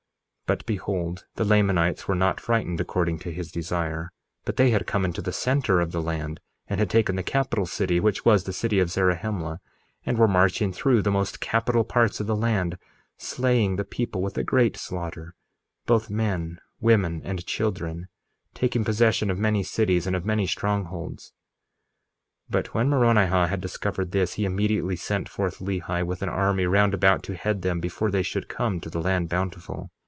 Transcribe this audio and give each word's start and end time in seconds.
1:27 0.51 0.57
But 0.57 0.65
behold, 0.65 1.25
the 1.35 1.45
Lamanites 1.45 2.09
were 2.09 2.15
not 2.15 2.41
frightened 2.41 2.81
according 2.81 3.19
to 3.19 3.31
his 3.31 3.53
desire, 3.53 4.09
but 4.43 4.57
they 4.57 4.71
had 4.71 4.85
come 4.85 5.05
into 5.05 5.21
the 5.21 5.31
center 5.31 5.79
of 5.79 5.93
the 5.93 6.01
land, 6.01 6.41
and 6.67 6.77
had 6.81 6.89
taken 6.89 7.15
the 7.15 7.23
capital 7.23 7.65
city 7.65 8.01
which 8.01 8.25
was 8.25 8.43
the 8.43 8.51
city 8.51 8.77
of 8.79 8.89
Zarahemla, 8.91 9.61
and 10.05 10.17
were 10.17 10.27
marching 10.27 10.73
through 10.73 11.03
the 11.03 11.09
most 11.09 11.39
capital 11.39 11.85
parts 11.85 12.19
of 12.19 12.27
the 12.27 12.35
land, 12.35 12.77
slaying 13.17 13.77
the 13.77 13.85
people 13.85 14.21
with 14.21 14.37
a 14.37 14.43
great 14.43 14.75
slaughter, 14.75 15.35
both 15.85 16.09
men, 16.09 16.59
women, 16.81 17.21
and 17.23 17.45
children, 17.45 18.09
taking 18.53 18.83
possession 18.83 19.31
of 19.31 19.39
many 19.39 19.63
cities 19.63 20.05
and 20.05 20.17
of 20.17 20.25
many 20.25 20.45
strongholds. 20.45 21.31
1:28 22.49 22.51
But 22.51 22.73
when 22.73 22.89
Moronihah 22.89 23.47
had 23.47 23.61
discovered 23.61 24.11
this, 24.11 24.33
he 24.33 24.43
immediately 24.43 24.97
sent 24.97 25.29
forth 25.29 25.59
Lehi 25.59 26.05
with 26.05 26.21
an 26.21 26.27
army 26.27 26.65
round 26.65 26.93
about 26.93 27.23
to 27.23 27.35
head 27.35 27.61
them 27.61 27.79
before 27.79 28.11
they 28.11 28.21
should 28.21 28.49
come 28.49 28.81
to 28.81 28.89
the 28.89 28.99
land 28.99 29.29
Bountiful. 29.29 29.89